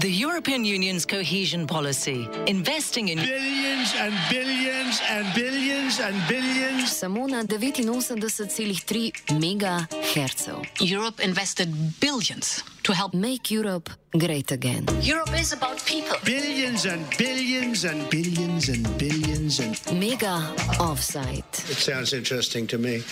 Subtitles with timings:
[0.00, 6.88] The European Union's cohesion policy, investing in billions and billions and billions and billions.
[6.88, 10.64] Samo na 89,3 megahercev.
[10.80, 11.68] Europe invested
[12.00, 14.88] billions to help Make Europe great again.
[15.02, 16.16] Europe is about people.
[16.24, 19.76] Billions and billions and billions and billions and.
[20.00, 20.40] Mega
[20.80, 21.44] offside.
[21.68, 23.04] It sounds interesting to me.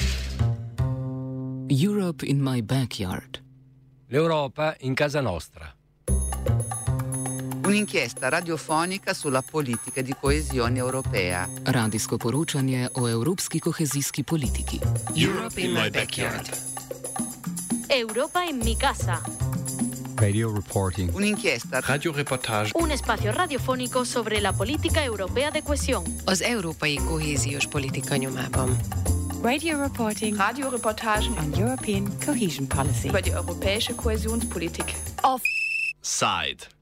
[1.69, 3.41] Europe in my backyard.
[4.09, 5.78] L'Europa in casa nostra.
[7.69, 11.47] Un'inchiesta radiofonica sulla politica di coesione europea.
[11.65, 14.81] Radijsko poročanje o evropski kohezijski politiki.
[15.15, 16.49] Europe in my backyard.
[17.89, 19.21] Europa en mi casa.
[20.17, 21.15] Radio reporting.
[21.15, 22.71] Un'inchiesta Radioreportage.
[22.75, 26.05] Un espacio radiofónico sobre la política europea de cohesión.
[26.25, 28.77] Az európai kohéziós politika nyomában.
[29.43, 30.37] Radio reporting.
[30.37, 33.09] Radioreportagen on European cohesion policy.
[33.09, 34.95] über die europäische Kohäsionspolitik.
[36.01, 36.78] Side.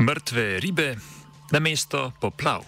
[0.00, 0.96] Mrtve ribe
[1.50, 2.62] na mesto poplav.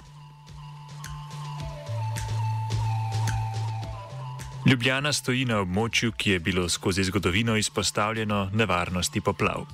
[4.67, 9.65] Ljubljana stoji na območju, ki je bilo skozi zgodovino izpostavljeno nevarnosti poplav.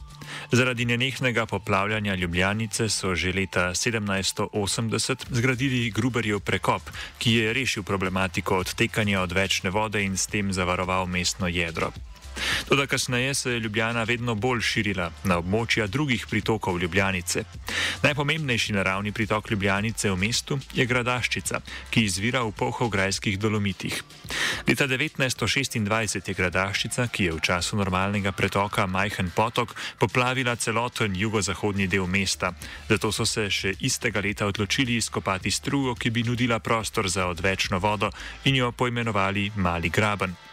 [0.52, 6.82] Zaradi nenehnega poplavljanja Ljubljanice so že leta 1780 zgradili Gruberjev prekop,
[7.18, 11.90] ki je rešil problematiko odtekanja odvečne vode in s tem zavaroval mestno jedro.
[12.68, 17.44] Toda kasneje se je Ljubljana vedno bolj širila na območja drugih pritokov Ljubljanice.
[18.02, 24.02] Najpomembnejši naravni pritok Ljubljanice v mestu je Gradaščica, ki izvira v Pohovgrajskih dolomitih.
[24.68, 31.86] Leta 1926 je Gradaščica, ki je v času normalnega pretoka majhen potok, poplavila celoten jugozahodni
[31.86, 32.52] del mesta.
[32.88, 37.78] Zato so se še istega leta odločili izkopati strugo, ki bi nudila prostor za odvečno
[37.78, 38.10] vodo
[38.44, 40.47] in jo poimenovali Mali Graben.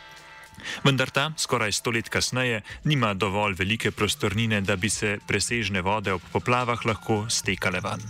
[0.84, 6.14] Vendar ta, skoraj sto let kasneje, nima dovolj velike prostornine, da bi se presežne vode
[6.14, 8.02] ob poplavah lahko stekale van.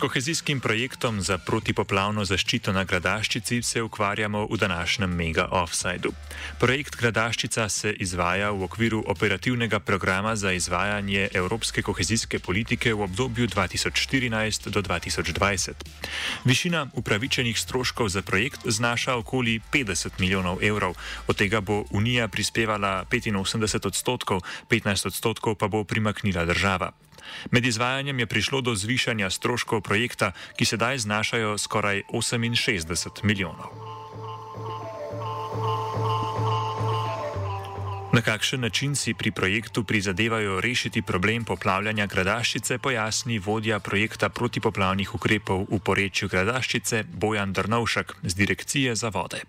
[0.00, 6.12] Kohezijskim projektom za protipoplavno zaščito na Gradaščici se ukvarjamo v današnjem Mega Offsideu.
[6.58, 13.48] Projekt Gradaščica se izvaja v okviru operativnega programa za izvajanje evropske kohezijske politike v obdobju
[13.48, 15.84] 2014 do 2020.
[16.44, 20.96] Višina upravičenih stroškov za projekt znaša okoli 50 milijonov evrov,
[21.26, 24.40] od tega bo Unija prispevala 85 odstotkov,
[24.70, 26.92] 15 odstotkov pa bo primaknila država.
[27.50, 33.90] Med izvajanjem je prišlo do zvišanja stroškov projekta, ki sedaj znašajo skoraj 68 milijonov.
[38.12, 45.14] Na kakšen način si pri projektu prizadevajo rešiti problem poplavljanja Gradaščice, pojasni vodja projekta protipoplavnih
[45.14, 49.40] ukrepov v porečju Gradaščice Bojan Drnovšek z Direkcije za vode.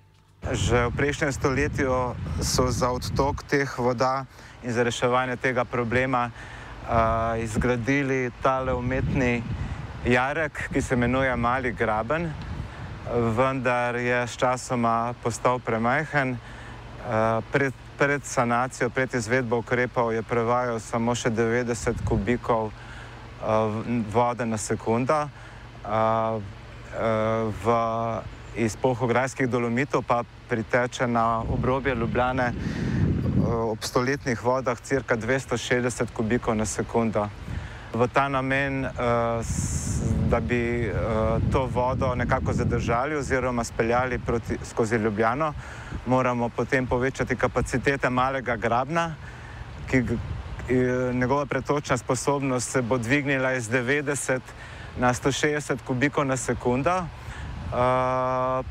[0.52, 4.26] Že v prejšnjem stoletju so za odtok teh voda
[4.64, 6.30] in za reševanje tega problema
[6.92, 9.44] uh, izgradili tale umetni
[10.06, 12.34] jarek, ki se imenuje Mali Graben,
[13.38, 16.32] vendar je s časoma postal premajhen.
[16.32, 22.74] Uh, pred, pred sanacijo, pred izvedbo ukrepov je prevajal samo še 90 kubikov uh,
[24.14, 25.30] vode na sekundo.
[25.86, 26.42] Uh,
[27.64, 27.68] v,
[28.60, 32.52] iz pohograjskih dolomitov pa priteče na obrobje Ljubljane
[33.52, 37.28] ob stoletnih vodah cirka 260 kubikov na sekundo.
[37.94, 38.88] V ta namen,
[40.30, 40.92] da bi
[41.52, 45.54] to vodo nekako zadržali oziroma speljali proti, skozi Ljubljano,
[46.06, 49.16] moramo potem povečati kapacitete malega grabna,
[49.90, 50.04] ki
[51.14, 54.40] njegova pretočna sposobnost se bo dvignila iz 90
[54.98, 57.06] na 160 kubikov na sekundo.
[57.72, 57.78] Uh,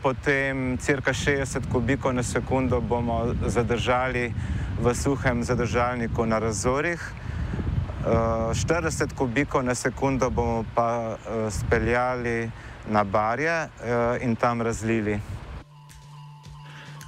[0.02, 4.32] potem cirka 60 kubikov na sekundo bomo zadržali
[4.80, 12.50] v suhem zadržalniku na razorih, uh, 40 kubikov na sekundo bomo pa uh, speljali
[12.88, 15.20] na barje uh, in tam razlili.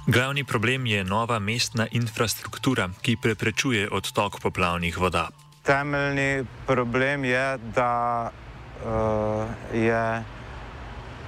[0.07, 5.29] Glavni problem je nova mestna infrastruktura, ki preprečuje odtok poplavnih voda.
[5.63, 8.29] Temeljni problem je, da
[8.85, 10.23] uh, je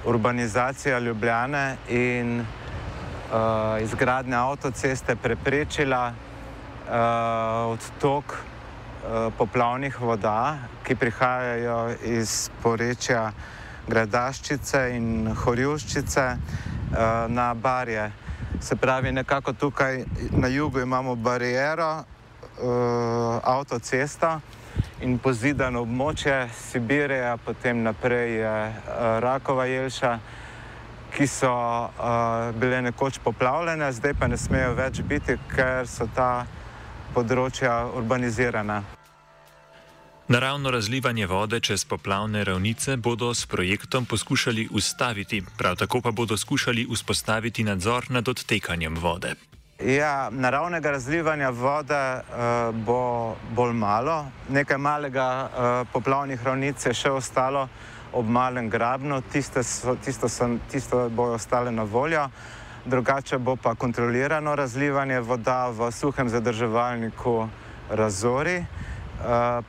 [0.04, 6.12] urbanizacija Ljubljane in uh, izgradnja avtoceste preprečila
[6.86, 13.32] odtok uh, poplavnih voda, ki prihajajo iz porečja
[13.86, 16.98] Gradaščice in Horjuščice uh,
[17.28, 18.10] na barje.
[18.60, 24.40] Se pravi, nekako tukaj na jugu imamo barijero, uh, avtocesto,
[25.00, 30.18] in pozidano območje Sibirija, potem naprej je uh, Rakova jelša,
[31.16, 36.46] ki so uh, bile nekoč poplavljene, zdaj pa ne smejo več biti, ker so ta
[37.16, 38.82] področja urbanizirana.
[40.28, 46.36] Naravno razlivanje vode čez poplavne ravnice bodo s projektom poskušali ustaviti, prav tako pa bodo
[46.36, 49.36] skušali vzpostaviti nadzor nad odtekanjem vode.
[49.78, 57.12] Ja, naravnega razlivanja vode uh, bo bolj malo, nekaj malega uh, poplavnih ravnic je še
[57.12, 57.68] ostalo
[58.16, 62.26] ob malem grabnu, tiste, so, tisto, so, tisto bo ostale na voljo,
[62.86, 67.48] drugače bo pa kontrolirano razlivanje voda v suhem zadrževalniku
[67.90, 68.58] Razori.
[69.16, 69.24] Uh,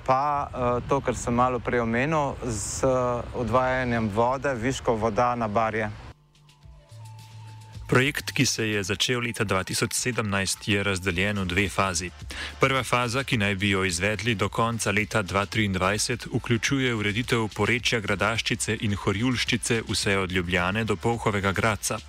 [0.05, 2.83] pa uh, to, kar sem malo prej omenil, z
[3.33, 5.89] odvajanjem vode, viško voda na barje.
[7.87, 12.09] Projekt, ki se je začel leta 2017, je razdeljen v dve fazi.
[12.59, 18.75] Prva faza, ki naj bi jo izvedli do konca leta 2023, vključuje ureditev porečja Gradaščice
[18.81, 21.99] in Horjulščice vse od Ljubljane do Polhovega Graca.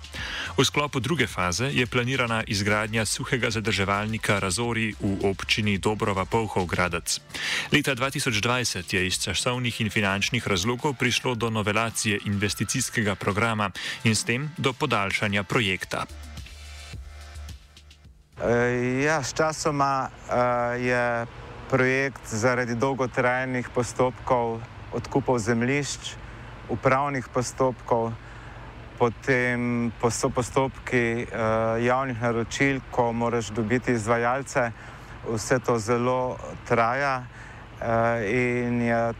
[0.59, 7.23] V sklopu druge faze je planirana izgradnja suhega zadrževalnika Razori v občini Dobrova Polhov Gradac.
[7.71, 13.71] Leta 2020 je iz časovnih in finančnih razlogov prišlo do novelacije investicijskega programa
[14.03, 16.03] in s tem do podaljšanja projekta.
[18.43, 21.23] Eh, ja, sčasoma uh, je
[21.71, 24.59] projekt zaradi dolgotrajnih postopkov
[24.91, 26.19] odkupov zemljišč,
[26.67, 28.11] upravnih postopkov,
[28.99, 34.71] potem so postopki uh, javnih naročil, ko moraš dobiti izvajalce,
[35.29, 36.37] vse to zelo
[36.67, 37.85] traja uh,
[38.27, 39.13] in je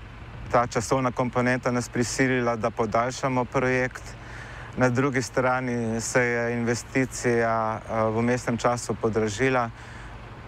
[0.52, 4.04] ta časovna komponenta nas prisilila, da podaljšamo projekt.
[4.78, 9.70] Na drugi strani se je investicija eh, v mestnem času podražila,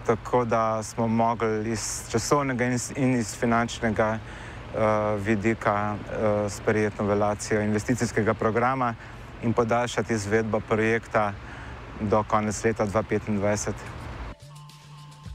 [0.06, 2.64] tako da smo mogli iz časovnega
[2.96, 4.78] in iz finančnega eh,
[5.18, 8.94] vidika eh, sprejeti novelacijo investicijskega programa
[9.42, 11.32] in podaljšati izvedbo projekta
[12.00, 13.72] do konec leta 2025.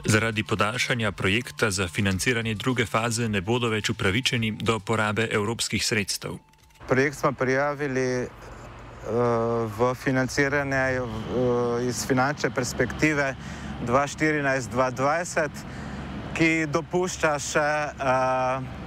[0.05, 6.37] Zaradi podaljšanja projekta za financiranje druge faze ne bodo več upravičeni do porabe evropskih sredstev.
[6.87, 8.27] Projekt smo prijavili
[9.77, 11.01] v financiranje
[11.87, 13.35] iz finančne perspektive
[13.87, 15.49] 2014-2020,
[16.37, 17.69] ki dopušča še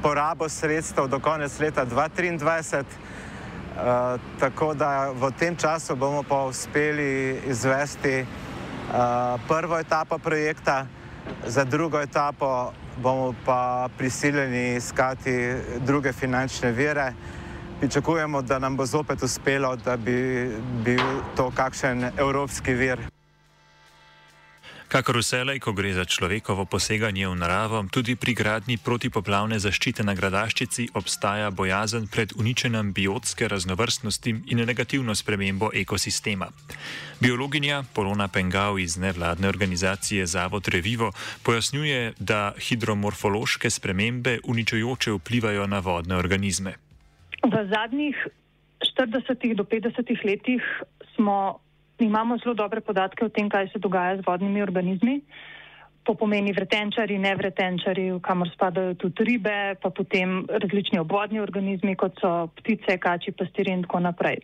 [0.03, 2.85] porabo sredstev do konec leta 2023.
[4.41, 8.27] Tako da v tem času bomo pa uspeli izvesti
[9.49, 10.87] prvo etapo projekta,
[11.47, 17.13] za drugo etapo bomo pa prisiljeni iskati druge finančne vire.
[17.81, 20.51] Pričakujemo, da nam bo zopet uspelo, da bi
[20.85, 23.10] bil to kakšen evropski vir.
[24.91, 30.19] Kakor vselej, ko gre za človekovo poseganje v naravo, tudi pri gradnji protipoplavne zaščite na
[30.19, 36.51] gradaščici obstaja bojazen pred uničenjem biotske raznovrstnosti in negativno spremembo ekosistema.
[37.23, 41.15] Biologinja Polona Pengao iz nevladne organizacije Zavod Revivo
[41.47, 46.75] pojasnjuje, da hidromorfološke spremembe uničujoče vplivajo na vodne organizme.
[47.47, 48.19] V zadnjih
[48.99, 50.63] 40 do 50 letih
[51.15, 51.63] smo,
[52.05, 55.21] imamo zelo dobre podatke o tem, kaj se dogaja z vodnimi organizmi.
[56.09, 62.49] To pomeni vretenčari, nevretenčari, kamor spadajo tudi ribe, pa potem različni obvodni organizmi, kot so
[62.57, 64.41] ptice, kači, pastiri in tako naprej.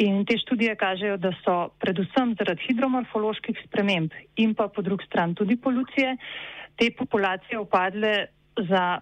[0.00, 5.36] In te študije kažejo, da so predvsem zaradi hidromorfoloških sprememb in pa po drugi strani
[5.36, 6.16] tudi polucije,
[6.80, 8.14] te populacije upadle
[8.56, 9.00] za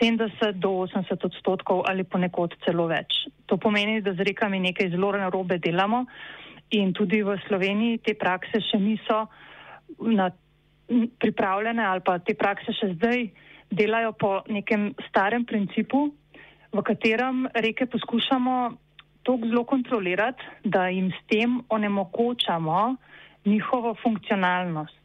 [0.00, 3.26] 70 do 80 odstotkov ali ponekod celo več.
[3.46, 6.04] To pomeni, da z rekami nekaj zelo narobe delamo
[6.70, 9.26] in tudi v Sloveniji te prakse še niso
[10.00, 10.30] na,
[11.18, 13.28] pripravljene ali pa te prakse še zdaj
[13.74, 16.12] delajo po nekem starem principu,
[16.74, 18.56] v katerem reke poskušamo
[19.24, 22.96] tako zelo kontrolirati, da jim s tem onemogočamo
[23.44, 25.00] njihovo funkcionalnost.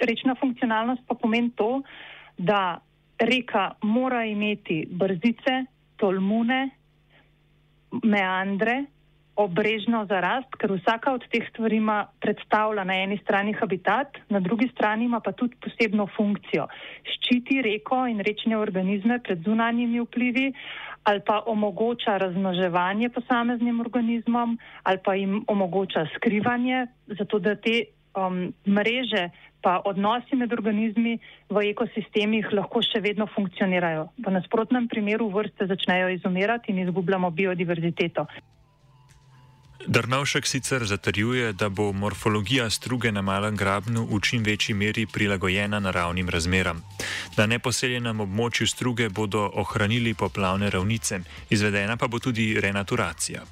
[0.00, 1.82] Rečna funkcionalnost pa pomeni to,
[2.38, 2.80] da
[3.18, 5.64] reka mora imeti brzice,
[5.96, 6.70] tolmune,
[8.02, 8.84] meandre,
[9.36, 14.68] obrežno zarast, ker vsaka od teh stvari ima predstavlja na eni strani habitat, na drugi
[14.72, 16.68] strani ima pa tudi posebno funkcijo.
[17.16, 20.52] Ščiti reko in rečne organizme pred zunanjimi vplivi
[21.04, 27.82] ali pa omogoča razmnoževanje posameznim organizmom ali pa jim omogoča skrivanje, zato da te
[28.16, 29.28] um, mreže
[29.60, 31.18] pa odnosi med organizmi
[31.50, 34.08] v ekosistemih lahko še vedno funkcionirajo.
[34.20, 38.26] V nasprotnem primeru vrste začnejo izumirati in izgubljamo biodiverziteto.
[39.86, 45.80] Drnovšek sicer zatrjuje, da bo morfologija struge na malem grabnu v čim večji meri prilagojena
[45.80, 46.82] naravnim razmeram.
[47.36, 53.42] Na neposeljenem območju struge bodo ohranili poplavne ravnice, izvedena pa bo tudi renaturacija.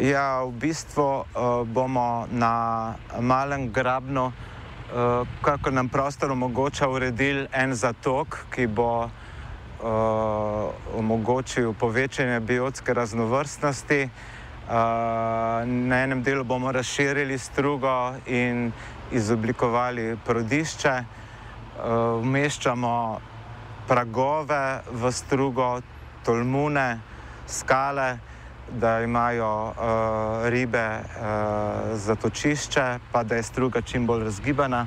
[0.00, 1.24] Ja, v bistvu uh,
[1.66, 9.10] bomo na malem grabnu, uh, kako nam prostor omogoča, uredili en zatok, ki bo uh,
[10.94, 14.08] omogočil povečanje biotske raznovrstnosti.
[14.68, 18.72] Na enem delu bomo razširili strugo in
[19.12, 20.92] izoblikovali prodišče,
[22.22, 23.20] vmeščamo
[23.88, 25.80] pragove v strugo,
[26.24, 27.00] tolmune,
[27.48, 28.18] skale,
[28.68, 29.72] da imajo
[30.52, 30.86] ribe
[31.94, 34.86] zatočišče, pa da je struga čim bolj razgibana.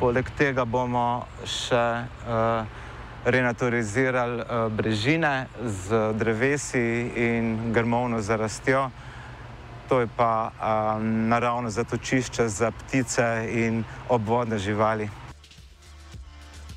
[0.00, 1.84] Poleg tega bomo še
[3.24, 8.90] renaturizirali uh, brežine z drevesi in grmovno zarastjo.
[9.88, 15.08] To je pa um, naravno zatočišče za ptice in obvodne živali.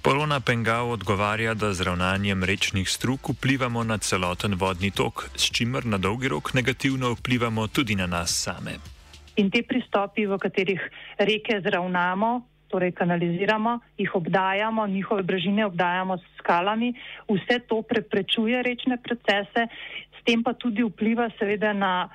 [0.07, 5.85] Polona Pengao odgovarja, da z ravnanjem rečnih strug vplivamo na celoten vodni tok, s čimer
[5.85, 8.79] na dolgi rok negativno vplivamo tudi na nas same.
[9.35, 10.81] In te pristopi, v katerih
[11.19, 16.93] reke zravnamo, torej kanaliziramo, jih obdajamo, njihove brežine obdajamo s skalami,
[17.29, 19.67] vse to preprečuje rečne procese,
[20.19, 22.09] s tem pa tudi vpliva seveda na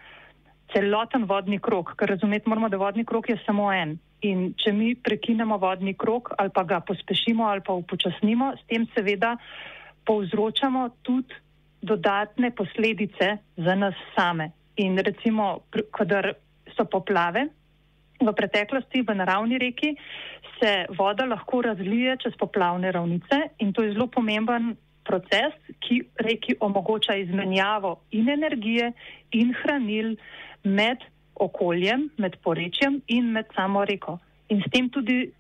[0.73, 3.99] celoten vodni krok, ker razumeti moramo, da vodni krok je samo en.
[4.23, 8.87] In če mi prekinemo vodni krok ali pa ga pospešimo ali pa upočasnimo, s tem
[8.95, 9.37] seveda
[10.07, 11.35] povzročamo tudi
[11.83, 14.53] dodatne posledice za nas same.
[14.77, 16.33] In recimo, kadar
[16.77, 17.49] so poplave,
[18.27, 19.97] v preteklosti v naravni reki
[20.61, 26.57] se voda lahko razlije čez poplavne ravnice in to je zelo pomemben proces, ki reki
[26.61, 28.93] omogoča izmenjavo in energije
[29.33, 30.17] in hranil
[30.63, 31.03] med
[31.35, 34.19] okoljem, med porečjem in med samo reko.
[34.53, 35.33] In s tem tudi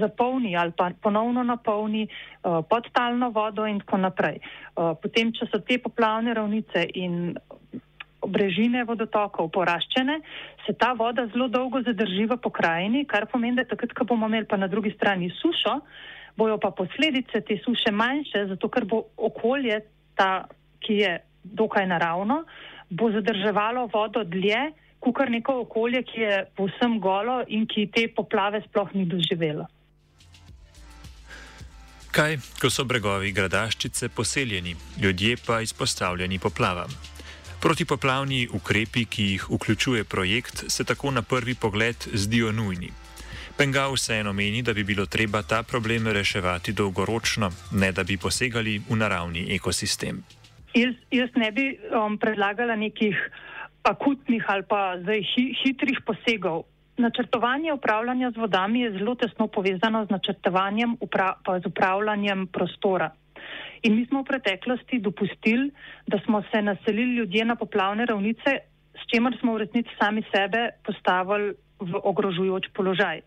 [0.00, 4.40] zapolni ali pa ponovno napolni uh, podtalno vodo in tako naprej.
[4.76, 7.36] Uh, potem, če so te poplavne ravnice in
[8.26, 10.18] brežine vodotokov poraščene,
[10.66, 14.48] se ta voda zelo dolgo zadrži v pokrajini, kar pomeni, da takrat, ko bomo imeli
[14.50, 15.80] pa na drugi strani sušo,
[16.36, 19.80] bojo pa posledice te suše manjše, zato ker bo okolje,
[20.14, 20.46] ta,
[20.80, 21.12] ki je
[21.44, 22.44] dokaj naravno,
[22.90, 24.72] bo zadrževalo vodo dlje,
[25.04, 29.66] kot neko okolje, ki je povsem golo in ki te poplave sploh ni doživelo.
[32.14, 37.13] Kaj, ko so bregovi gradaščice poseljeni, ljudje pa izpostavljeni poplavam?
[37.64, 42.90] Protipoplavni ukrepi, ki jih vključuje projekt, se tako na prvi pogled zdijo nujni.
[43.56, 48.82] Pengal vseeno meni, da bi bilo treba ta problem reševati dolgoročno, ne da bi posegali
[48.90, 50.20] v naravni ekosistem.
[50.74, 53.16] Jaz, jaz ne bi um, predlagala nekih
[53.82, 54.98] akutnih ali pa
[55.32, 56.66] hi, hitrih posegov.
[56.98, 63.14] Načrtovanje upravljanja z vodami je zelo tesno povezano z načrtovanjem upra, z upravljanjem prostora.
[63.84, 65.70] In mi smo v preteklosti dopustili,
[66.08, 68.58] da smo se naselili ljudje na poplavne ravnice,
[68.96, 73.20] s čimer smo v resnici sami sebe postavili v ogrožujoč položaj.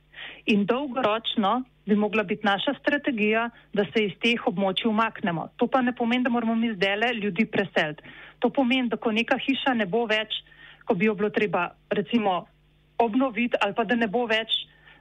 [0.50, 5.48] In dolgoročno bi mogla biti naša strategija, da se iz teh območij umaknemo.
[5.58, 8.04] To pa ne pomeni, da moramo mi zdaj ljudi preseliti.
[8.40, 10.42] To pomeni, da ko neka hiša ne bo več,
[10.86, 12.48] ko bi jo bilo treba recimo
[12.98, 14.50] obnoviti ali pa da ne bo več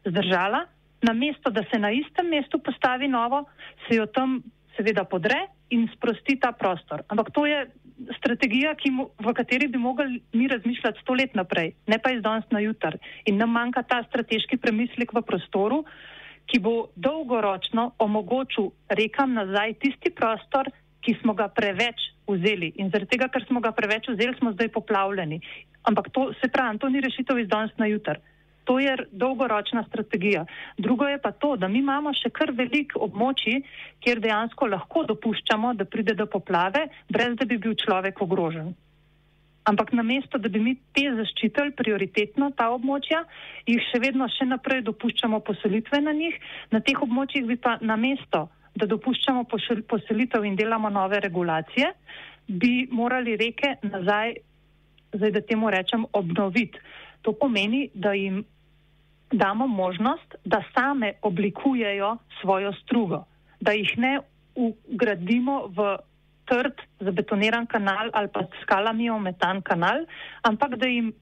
[0.05, 0.67] zdržala,
[1.03, 3.45] na mesto, da se na istem mestu postavi novo,
[3.89, 4.43] se jo tam
[4.77, 7.03] seveda podre in sprosti ta prostor.
[7.09, 7.67] Ampak to je
[8.19, 12.45] strategija, mo, v kateri bi mogli mi razmišljati sto let naprej, ne pa iz danes
[12.51, 12.99] na jutr.
[13.25, 15.85] In nam manjka ta strateški premislek v prostoru,
[16.47, 20.71] ki bo dolgoročno omogočil rekam nazaj tisti prostor,
[21.03, 22.73] ki smo ga preveč vzeli.
[22.83, 25.41] In zaradi tega, ker smo ga preveč vzeli, smo zdaj poplavljeni.
[25.87, 28.19] Ampak to se pravi, to ni rešitev iz danes na jutr.
[28.67, 30.45] To je dolgoročna strategija.
[30.79, 33.61] Drugo je pa to, da mi imamo še kar velik območji,
[34.03, 38.75] kjer dejansko lahko dopuščamo, da pride do poplave, brez da bi bil človek ogrožen.
[39.67, 43.23] Ampak namesto, da bi mi te zaščitili prioritetno ta območja,
[43.67, 46.35] jih še vedno še naprej dopuščamo poselitve na njih,
[46.75, 48.47] na teh območjih bi pa namesto,
[48.77, 49.47] da dopuščamo
[49.91, 51.93] poselitev in delamo nove regulacije,
[52.47, 54.37] bi morali reke nazaj,
[55.15, 56.83] zdaj da temu rečem, obnoviti.
[57.27, 58.45] To pomeni, da jim
[59.33, 63.25] damo možnost, da same oblikujejo svojo strugo,
[63.61, 64.21] da jih ne
[64.55, 65.97] ugradimo v
[66.47, 70.07] trd, zabetoniran kanal ali pa skalami ometan kanal,
[70.43, 71.13] ampak da jim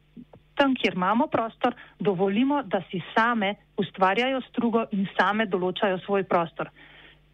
[0.54, 6.70] tam, kjer imamo prostor, dovolimo, da si same ustvarjajo strugo in same določajo svoj prostor.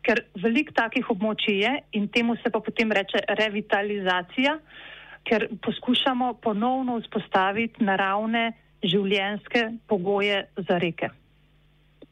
[0.00, 4.57] Ker velik takih območij je in temu se pa potem reče revitalizacija,
[5.29, 8.47] ker poskušamo ponovno vzpostaviti naravne
[8.83, 11.11] življenjske pogoje za reke.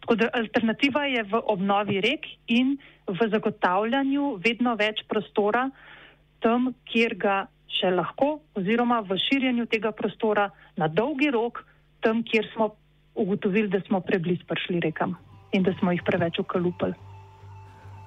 [0.01, 2.77] Tako da alternativa je v obnovi rek in
[3.09, 5.69] v zagotavljanju vedno več prostora
[6.45, 7.39] tam, kjer ga
[7.79, 11.65] še lahko, oziroma v širjenju tega prostora na dolgi rok,
[12.05, 12.71] tam, kjer smo
[13.19, 15.17] ugotovili, da smo preblizu prišli rekam
[15.53, 17.08] in da smo jih preveč ukalupali.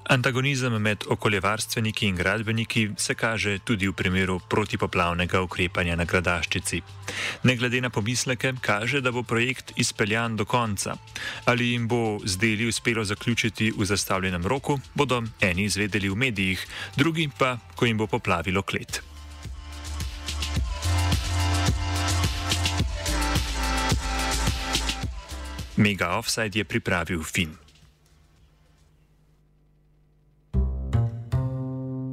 [0.10, 6.82] Antagonizem med okoljevarstveniki in gradbeniki se kaže tudi v primeru protipoplavnega ukrepanja na gradaščici.
[7.44, 10.98] Ne glede na pomisleke, kaže, da bo projekt izpeljan do konca.
[11.46, 16.68] Ali jim bo z deli uspelo zaključiti v zastavljenem roku, bodo eni izvedeli v medijih,
[16.98, 19.04] drugi pa, ko jim bo poplavilo klet.
[25.78, 27.71] Mega Offside je pripravil film.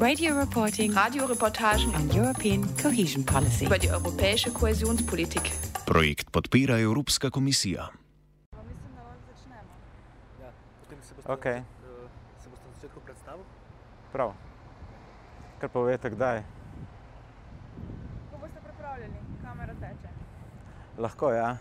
[0.00, 0.92] Radio reporting.
[0.92, 3.64] Radioreportagen on European Cohesion Policy.
[3.64, 5.52] über die europäische Kohäsionspolitik.
[5.86, 7.88] Projekt podpira Evropska komisija.
[11.24, 11.44] Ok.
[14.12, 14.32] Prav.
[15.60, 16.42] Kar povete, kdaj?
[18.30, 20.08] Ko boste pripravljeni, kamera teče.
[20.98, 21.56] Lahko, ja.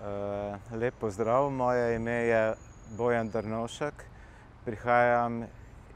[0.00, 2.54] Uh, lep pozdrav, moje ime je
[2.96, 4.04] Bojan Drnošek,
[4.64, 5.46] prihajam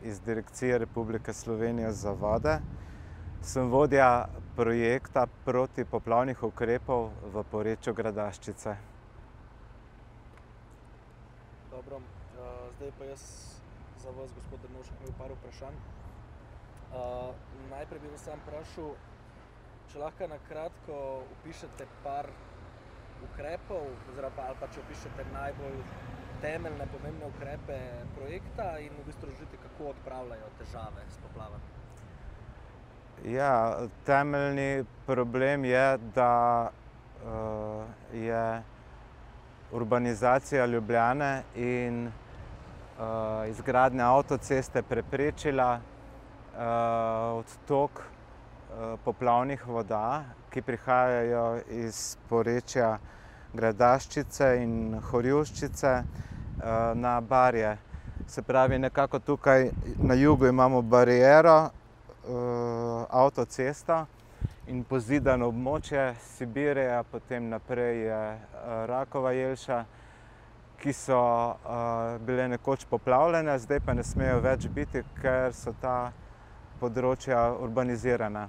[0.05, 2.59] iz Direkcije Republike Slovenije za vode.
[3.43, 8.77] Sem vodja projekta protipoplavnih ukrepov v porečju Gradaščice.
[11.71, 13.25] Dobro, uh, zdaj pa jaz
[14.03, 15.81] za vas, gospod Drnošek, imel par vprašanj.
[16.93, 17.35] Uh,
[17.71, 18.95] najprej bi vas sam vprašal,
[19.93, 20.97] če lahko na kratko
[21.39, 22.31] opišete par
[23.31, 25.79] ukrepov, oziroma ali pa če opišete najbolj
[26.43, 27.79] temeljne, pomembne ukrepe
[28.17, 31.65] projekta in v bistvu razložite, kako odpravljajo težave s poplavami.
[33.35, 36.71] Ja, temeljni problem je, da
[37.23, 38.63] uh, je
[39.73, 46.59] urbanizacija Ljubljane in uh, izgradnja avtoceste preprečila uh,
[47.39, 52.99] odtok uh, poplavnih voda, ki prihajajo iz porečja
[53.55, 56.32] Gradaščice in Horjuščice uh,
[56.95, 57.77] na barje.
[58.27, 59.71] Se pravi, nekako tukaj
[60.03, 61.71] na jugu imamo barijero,
[62.29, 64.07] uh, avtocesto
[64.67, 69.85] in pozidano območje Sibirija, potem naprej je uh, Rakova jelša,
[70.83, 71.19] ki so
[72.27, 76.11] bile nekoč poplavljene, zdaj pa ne smejo več biti, ker so ta
[76.81, 78.49] področja urbanizirana.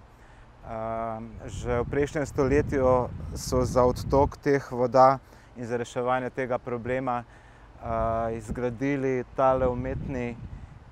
[1.46, 2.94] Že v prejšnjem stoletju
[3.38, 5.20] so za odtok teh voda
[5.58, 7.22] in za reševanje tega problema
[7.84, 10.38] uh, izgradili tale umetni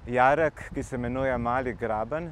[0.07, 2.31] jarek, ki se imenuje Mali graben,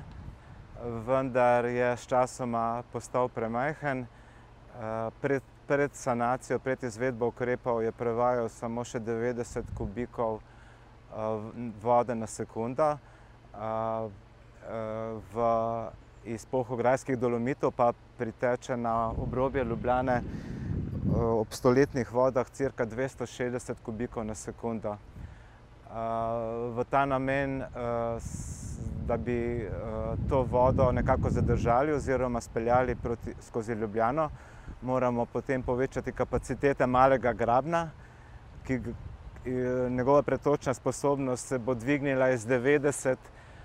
[1.07, 4.05] vendar je s časoma postal premajhen.
[4.79, 12.15] Uh, pred, pred sanacijo, pred izvedbo ukrepov je prevajal samo še 90 kubikov uh, vode
[12.15, 12.97] na sekundo.
[13.53, 14.11] Uh,
[15.33, 15.45] v,
[16.29, 20.21] iz pohograjskih dolomitov pa priteče na obrobje Ljubljane
[21.19, 24.95] ob stoletnih vodah cirka 260 kubikov na sekundo.
[25.89, 28.21] Uh, v ta namen, uh,
[29.07, 29.67] da bi
[30.29, 34.29] to vodo nekako zadržali oziroma speljali proti, skozi Ljubljano,
[34.81, 37.89] moramo potem povečati kapacitete malega grabna,
[38.63, 38.79] ki
[39.89, 43.15] njegova pretočna sposobnost se bo dvignila iz 90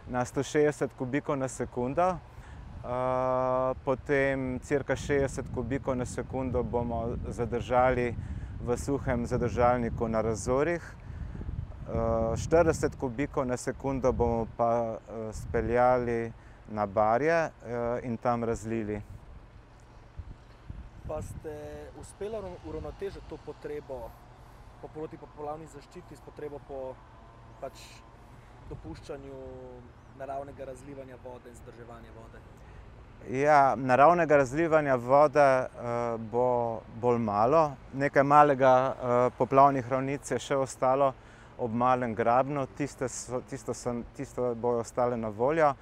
[0.08, 2.16] na 160 kubikov na sekundo.
[2.84, 8.12] Uh, potem cirka 60 kubikov na sekundo bomo zadržali
[8.60, 10.84] v suhem zadržalniku na razorih.
[11.88, 16.28] Uh, 40 kubikov na sekundo bomo pa uh, speljali
[16.68, 19.00] na barje uh, in tam razlili.
[21.08, 22.36] Pa ste uspeli
[22.68, 24.12] uravnotežiti to potrebo
[24.82, 26.92] po protipoplavni zaščiti s potrebo po
[27.64, 27.80] pač,
[28.68, 29.40] dopuščanju
[30.20, 32.44] naravnega razlivanja vode in zdrževanja vode?
[33.30, 37.70] Ja, naravnega razlivanja vode uh, bo bolj malo.
[37.94, 41.14] Nekaj malega uh, poplavnih ravnic je še ostalo
[41.58, 45.74] ob malem grabnu, tiste, so, tisto, so, tisto bojo ostale na voljo.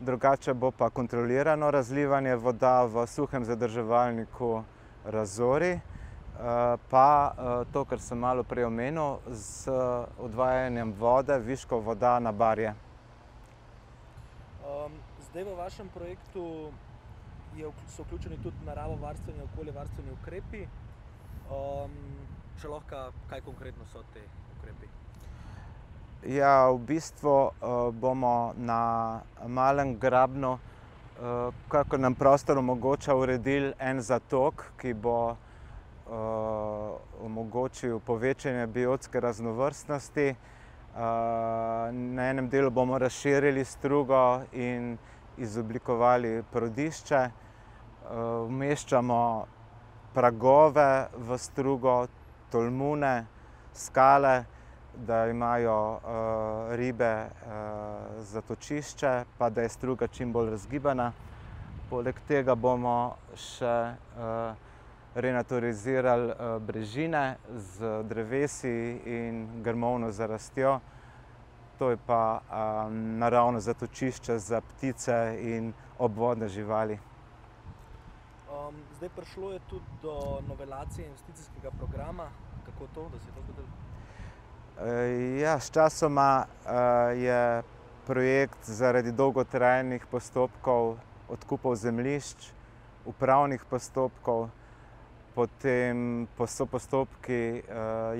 [0.00, 4.62] drugače bo pa kontrolirano razlivanje voda v suhem zadrževalniku
[5.04, 5.80] Razori,
[6.90, 7.32] pa
[7.72, 9.70] to, kar sem malo prej omenil, z
[10.18, 12.74] odvajanjem vode, viškov voda na barje.
[14.64, 16.70] Um, zdaj v vašem projektu
[17.56, 20.60] je, so vključeni tudi naravovarstveni in okoljevarstveni ukrepi.
[21.50, 21.94] Um,
[22.60, 24.20] če lahko, kaj konkretno so te
[24.54, 24.86] ukrepi?
[26.36, 34.02] Ja, v bistvu uh, bomo na malem grabnu, uh, kako nam prostor omogoča, uredili en
[34.06, 40.28] zatok, ki bo uh, omogočil povečanje biotske raznovrstnosti.
[40.94, 41.02] Uh,
[41.90, 44.94] na enem delu bomo razširili strugo in
[45.38, 49.46] izoblikovali prodišče, uh, umeščamo
[50.14, 52.06] pragove v strugo,
[52.50, 53.26] tolmune,
[53.74, 54.44] skale,
[54.94, 61.12] da imajo uh, ribe uh, zatočišče, pa da je struga čim bolj razgibana.
[61.90, 63.74] Poleg tega bomo še
[65.14, 66.32] renaturizirali
[66.64, 70.80] brežine z drevesi in grmovno zarastjo.
[71.78, 76.98] To je pa um, naravno zatočišče za ptice in obvodne živali.
[78.48, 82.28] Um, zdaj prišlo je tudi do novelacije investicijskega programa.
[82.66, 83.84] Kako to, da se je to zgodilo?
[85.40, 86.46] Ja, s časoma
[87.14, 87.62] je
[88.06, 90.96] projekt zaradi dolgotrajnih postopkov
[91.28, 92.50] odkupov zemljišč,
[93.04, 94.48] upravnih postopkov,
[95.34, 97.62] potem so postopki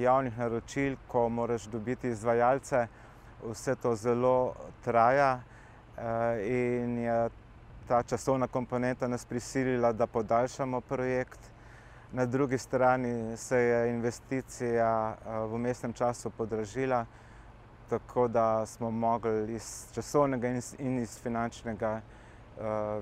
[0.00, 2.86] javnih naročil, ko moraš dobiti izvajalce,
[3.50, 4.54] vse to zelo
[4.84, 5.40] traja
[6.42, 7.30] in je
[7.88, 11.40] ta časovna komponenta nas prisilila, da podaljšamo projekt.
[12.12, 15.16] Na drugi strani se je investicija
[15.50, 17.06] v mestnem času podražila,
[17.90, 22.00] tako da smo mogli iz časovnega in iz finančnega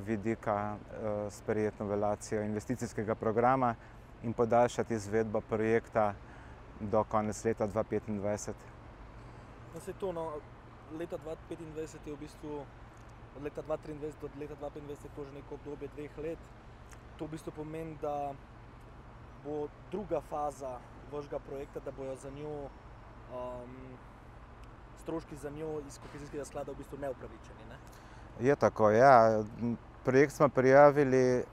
[0.07, 0.76] vidika
[1.31, 3.74] sprejeti novelacijo investicijskega programa
[4.22, 6.14] in podaljšati izvedbo projekta
[6.81, 8.72] do konec leta 2025.
[9.75, 10.33] No, se to, no,
[10.99, 12.65] leta 2025 je v bistvu,
[13.37, 16.39] od leta 2023 do leta 2025 je to že neko obdobje dveh let.
[17.19, 18.35] To v bistvu pomeni, da
[19.45, 20.79] bo druga faza
[21.13, 22.69] vašega projekta, da bojo za njo
[23.33, 23.97] um,
[25.03, 27.65] stroški za njo iz kohezijskega sklada v bistvu neupravičeni.
[27.71, 27.77] Ne?
[28.41, 29.43] Je tako, ja.
[30.05, 31.47] Projekt smo prijavili uh,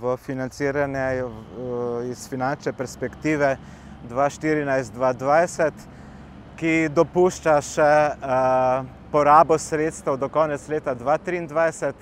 [0.00, 1.30] v financiranje uh,
[2.10, 3.56] iz finančne perspektive
[4.08, 5.72] 2014-2020,
[6.58, 11.92] ki dopušča še uh, porabo sredstev do konec leta 2023.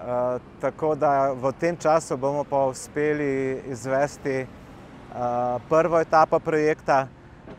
[0.00, 7.06] Uh, tako da v tem času bomo pa uspeli izvesti uh, prvo etapo projekta,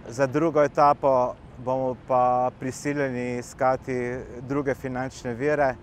[0.07, 5.75] za drugo etapo bomo pa prisiljeni iskati druge finančne vire.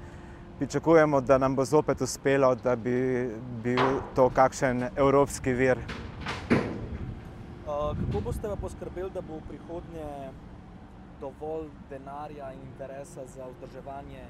[0.59, 3.31] Pričakujemo, da nam bo zopet uspelo, da bi
[3.63, 5.79] bil to kakšen evropski vir.
[7.89, 10.09] Kako boste poskrbeli, da bo v prihodnje
[11.21, 14.25] dovolj denarja in interesa za vzdrževanje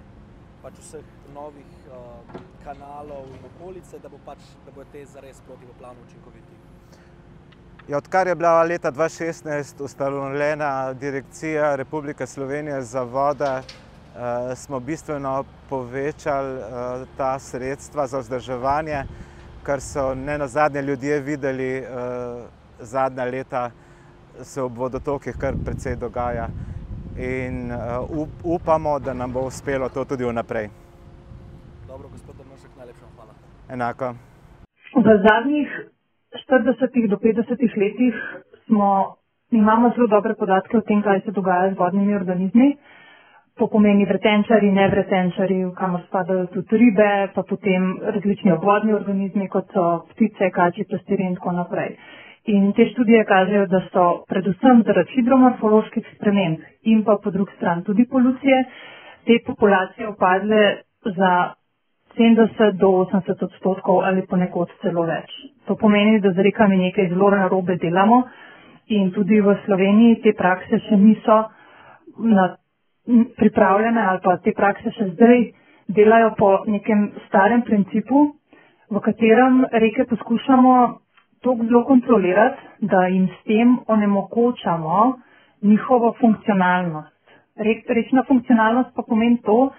[0.62, 6.07] pač vseh novih uh, kanalov in okolice, da, bo pač, da bo te zares protivoplavno
[6.07, 6.55] učinkoviti.
[7.88, 15.44] Ja, odkar je bila leta 2016 ustanovljena Direkcija Republike Slovenije za vode, uh, smo bistveno
[15.68, 19.03] povečali uh, ta sredstva za vzdrževanje,
[19.62, 23.71] kar so ne na zadnje ljudje videli uh, zadnja leta,
[24.43, 26.49] se ob vodotokih kar precej dogaja
[27.19, 30.69] in uh, upamo, da nam bo uspelo to tudi vnaprej.
[31.88, 33.33] Dobro, gospod Drnošek, najlepša hvala.
[33.69, 34.14] Enako.
[34.95, 35.69] V zadnjih
[36.49, 38.14] 40 do 50 letih
[38.67, 39.17] smo,
[39.51, 42.77] imamo zelo dobre podatke o tem, kaj se dogaja z vodnimi organizmi.
[43.59, 49.67] To pomeni vretenčari, nevretenčari, v kamor spadajo tudi ribe, pa potem različni obvodni organizmi, kot
[49.75, 51.97] so ptice, kači, pastiri in tako naprej.
[52.49, 57.85] In te študije kažejo, da so predvsem zaradi hidromorfoloških sprememb in pa po drugi strani
[57.85, 58.63] tudi polucije
[59.27, 60.63] te populacije upadle
[61.13, 61.33] za
[62.17, 65.29] 70 do 80 odstotkov ali ponekod celo več.
[65.67, 68.23] To pomeni, da z rekami nekaj zelo narobe delamo
[68.89, 71.37] in tudi v Sloveniji te prakse še niso
[72.19, 72.49] na,
[73.37, 75.45] pripravljene ali pa te prakse še zdaj
[75.91, 78.25] delajo po nekem starem principu,
[78.89, 80.75] v katerem reke poskušamo
[81.42, 85.18] tako zelo kontrolirati, da jim s tem onemogočamo
[85.62, 87.14] njihovo funkcionalnost.
[87.88, 89.70] Rečna funkcionalnost pa pomeni to,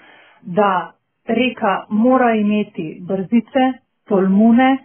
[0.42, 0.92] da
[1.28, 3.64] reka mora imeti brzice,
[4.08, 4.78] tolmune,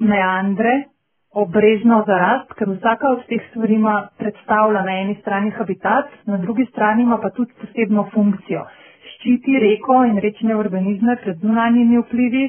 [0.00, 0.84] meandre,
[1.32, 3.76] obrežno zarast, ker vsaka od teh stvari
[4.18, 8.64] predstavlja na eni strani habitat, na drugi strani ima pa tudi posebno funkcijo,
[9.12, 12.46] ščiti reko in rečne organizme pred zunanjimi vplivi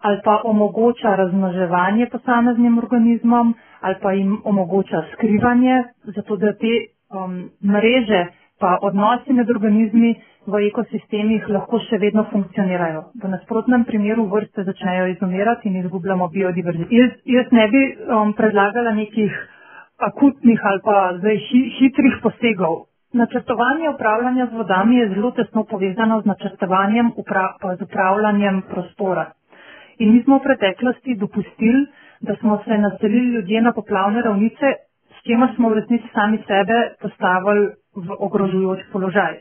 [0.00, 6.74] ali pa omogoča razmnoževanje posameznim organizmom ali pa jim omogoča skrivanje, zato da te
[7.14, 8.26] um, mreže
[8.60, 10.14] pa odnosi med organizmi
[10.46, 13.04] v ekosistemih lahko še vedno funkcionirajo.
[13.22, 16.94] V nasprotnem primeru vrste začnejo izumirati in izgubljamo biodiverziteto.
[16.94, 19.32] Jaz, jaz ne bi um, predlagala nekih
[19.98, 22.86] akutnih ali pa zdaj hi, hitrih posegov.
[23.12, 27.46] Načrtovanje upravljanja z vodami je zelo tesno povezano z načrtovanjem upra,
[27.78, 29.30] z upravljanjem prostora.
[29.98, 31.86] In mi smo v preteklosti dopustili,
[32.20, 34.74] da smo se naselili ljudje na poplavne ravnice,
[35.18, 39.38] s čemer smo v resnici sami sebe postavili v ogrožujoč položaj.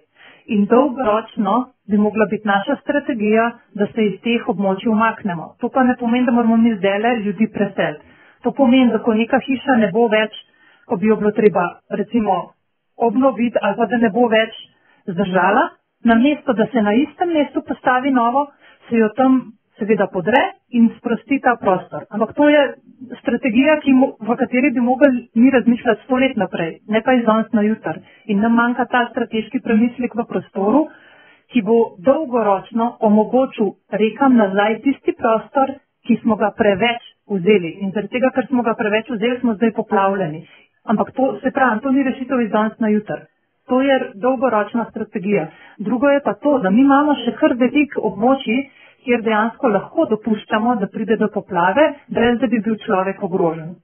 [0.47, 1.55] In dolgoročno
[1.89, 5.55] bi mogla biti naša strategija, da se iz teh območij umaknemo.
[5.59, 8.05] To pa ne pomeni, da moramo mi zdaj ljudi preseliti.
[8.43, 10.33] To pomeni, da ko neka hiša ne bo več,
[10.85, 12.53] ko bi jo bilo treba recimo
[12.97, 14.55] obnoviti ali pa da ne bo več
[15.07, 15.69] zdržala,
[16.03, 18.47] namesto da se na istem mestu postavi novo,
[18.89, 22.05] se jo tam seveda podre in sprosti ta prostor.
[22.09, 22.61] Ampak to je
[23.21, 27.51] strategija, mo, v kateri bi mogli mi razmišljati sto let naprej, ne pa iz danes
[27.53, 27.99] na jutr.
[28.25, 30.87] In nam manjka ta strateški premislek v prostoru,
[31.53, 37.77] ki bo dolgoročno omogočil rekam nazaj tisti prostor, ki smo ga preveč vzeli.
[37.83, 40.45] In zaradi tega, ker smo ga preveč vzeli, smo zdaj poplavljeni.
[40.87, 43.25] Ampak to se pravi, to ni rešitev iz danes na jutr.
[43.67, 45.47] To je dolgoročna strategija.
[45.77, 48.57] Drugo je pa to, da mi imamo še kar velik območji,
[49.07, 53.77] kjer dejansko lahko dopuščamo, da pride do poplave, brez da bi bil človek ogrožen.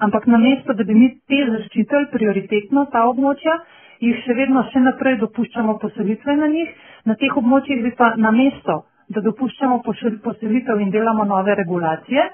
[0.00, 3.58] Ampak namesto, da bi mi te zaščitili prioritetno ta območja,
[4.00, 6.72] jih še vedno še naprej dopuščamo poselitve na njih,
[7.04, 8.80] na teh območjih bi pa namesto,
[9.12, 9.82] da dopuščamo
[10.24, 12.28] poselitev in delamo nove regulacije,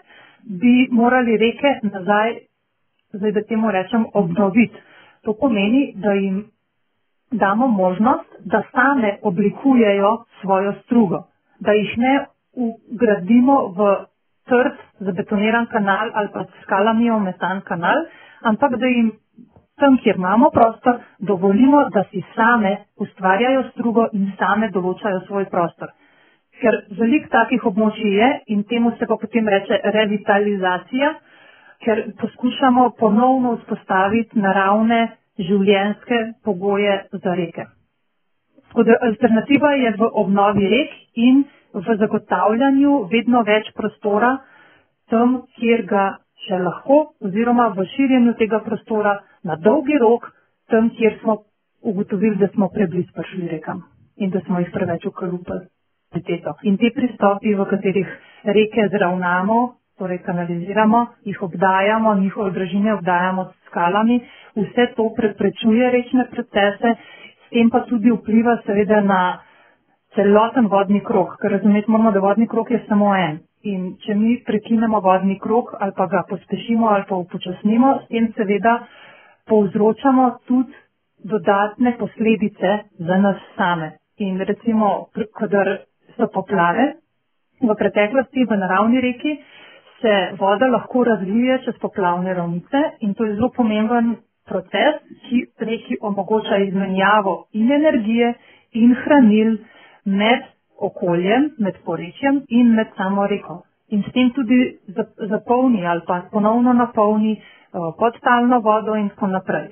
[0.63, 2.37] bi morali reke nazaj,
[3.19, 4.85] zdaj da temu rečem, obnoviti.
[5.27, 6.45] To pomeni, da jim
[7.35, 11.27] damo možnost, da same oblikujejo svojo strugo
[11.61, 12.15] da jih ne
[12.57, 13.91] ugradimo v
[14.49, 18.07] trd, zabetoniran kanal ali pa skalami ometan kanal,
[18.43, 19.13] ampak da jim
[19.77, 25.93] tam, kjer imamo prostor, dovolimo, da si same ustvarjajo strugo in same določajo svoj prostor.
[26.61, 31.13] Ker velik takih območij je in temu se pa potem reče revitalizacija,
[31.85, 35.03] ker poskušamo ponovno vzpostaviti naravne
[35.39, 37.67] življenske pogoje za reke.
[38.77, 44.35] Tako da alternativa je v obnovi rek in v zagotavljanju vedno več prostora
[45.09, 46.03] tam, kjer ga
[46.45, 49.15] še lahko, oziroma v širjenju tega prostora
[49.49, 50.29] na dolgi rok,
[50.69, 51.39] tam, kjer smo
[51.89, 53.81] ugotovili, da smo prebliz prišli rekam
[54.21, 55.65] in da smo jih preveč ukalupali.
[56.69, 58.13] In te pristopi, v katerih
[58.45, 59.61] reke zravnamo,
[59.97, 64.21] torej kanaliziramo, jih obdajamo, njihove brežine obdajamo s skalami,
[64.57, 66.99] vse to preprečuje rečne procese
[67.47, 69.21] s tem pa tudi vpliva seveda na
[70.15, 73.39] celoten vodni krok, ker razumeti moramo, da vodni krok je samo en.
[73.67, 78.29] In če mi prekinemo vodni krok ali pa ga pospešimo ali pa upočasnimo, s tem
[78.37, 78.77] seveda
[79.47, 80.73] povzročamo tudi
[81.25, 83.93] dodatne posledice za nas same.
[84.19, 85.79] In recimo, kadar
[86.17, 86.95] so poplave
[87.61, 89.37] v preteklosti v naravni reki,
[90.01, 94.17] se voda lahko razvije čez poplavne ravnice in to je zelo pomemben
[94.49, 98.35] proces, ki reki omogoča izmenjavo in energije
[98.73, 99.57] in hranil
[100.05, 100.45] med
[100.79, 103.63] okoljem, med porečjem in med samo reko.
[103.89, 104.79] In s tem tudi
[105.31, 107.37] zapolni ali pa ponovno napolni
[107.99, 109.69] podtalno vodo in tako naprej.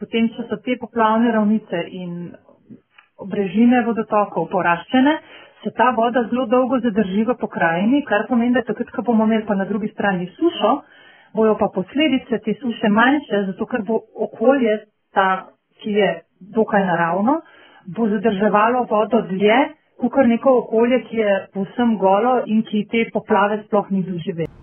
[0.00, 2.12] Potem, če so te poplavne ravnice in
[3.30, 5.14] brežine vodotokov poraščene,
[5.64, 9.46] se ta voda zelo dolgo zadrži v pokrajini, kar pomeni, da takrat, ko bomo imeli
[9.48, 10.72] pa na drugi strani sušo,
[11.34, 14.78] bojo pa posledice te suše manjše, zato ker bo okolje,
[15.14, 15.46] ta,
[15.82, 16.10] ki je
[16.54, 17.40] dokaj naravno,
[17.96, 19.58] bo zadrževalo vodo dlje,
[19.98, 24.52] kot neko okolje, ki je povsem golo in ki te poplave sploh ni doživelo.